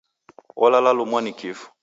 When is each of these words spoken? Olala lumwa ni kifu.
Olala 0.63 0.91
lumwa 0.97 1.19
ni 1.21 1.31
kifu. 1.39 1.67